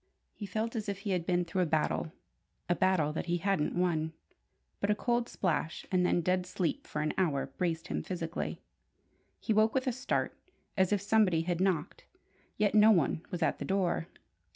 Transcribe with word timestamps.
He 0.33 0.47
felt 0.47 0.75
as 0.75 0.89
if 0.89 1.01
he 1.01 1.11
had 1.11 1.27
been 1.27 1.45
through 1.45 1.61
a 1.61 1.67
battle 1.67 2.11
a 2.67 2.73
battle 2.73 3.13
that 3.13 3.27
he 3.27 3.37
hadn't 3.37 3.75
won. 3.77 4.13
But 4.79 4.89
a 4.89 4.95
cold 4.95 5.29
splash, 5.29 5.85
and 5.91 6.03
then 6.03 6.21
dead 6.21 6.47
sleep 6.47 6.87
for 6.87 7.03
an 7.03 7.13
hour, 7.19 7.45
braced 7.45 7.89
him 7.89 8.01
physically. 8.01 8.63
He 9.39 9.53
woke 9.53 9.75
with 9.75 9.85
a 9.85 9.91
start, 9.91 10.35
as 10.75 10.91
if 10.91 11.01
somebody 11.03 11.41
had 11.41 11.61
knocked; 11.61 12.05
yet 12.57 12.73
no 12.73 12.89
one 12.89 13.21
was 13.29 13.43
at 13.43 13.59
the 13.59 13.63
door. 13.65 14.07